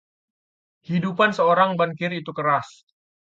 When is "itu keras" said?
2.21-2.65